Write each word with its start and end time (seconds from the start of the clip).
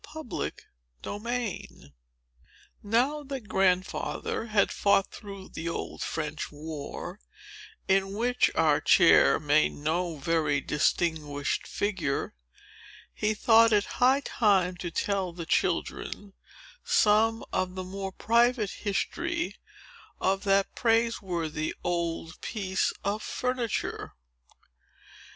Chapter 0.15 0.51
XI 1.03 1.93
Now 2.81 3.21
that 3.21 3.47
Grandfather 3.47 4.47
had 4.47 4.71
fought 4.71 5.11
through 5.11 5.49
the 5.49 5.69
Old 5.69 6.01
French 6.01 6.51
War, 6.51 7.19
in 7.87 8.13
which 8.15 8.49
our 8.55 8.81
chair 8.81 9.39
made 9.39 9.73
no 9.73 10.15
very 10.15 10.59
distinguished 10.59 11.67
figure, 11.67 12.33
he 13.13 13.35
thought 13.35 13.71
it 13.71 13.85
high 14.01 14.21
time 14.25 14.75
to 14.77 14.89
tell 14.89 15.33
the 15.33 15.45
children 15.45 16.33
some 16.83 17.45
of 17.53 17.75
the 17.75 17.83
more 17.83 18.11
private 18.11 18.71
history 18.71 19.55
of 20.19 20.45
that 20.45 20.73
praiseworthy 20.73 21.75
old 21.83 22.41
piece 22.41 22.91
of 23.03 23.21
furniture. 23.21 24.15